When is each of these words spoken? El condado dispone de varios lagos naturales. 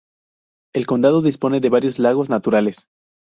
El 0.73 0.87
condado 0.87 1.21
dispone 1.21 1.59
de 1.59 1.69
varios 1.69 1.99
lagos 1.99 2.27
naturales. 2.27 2.87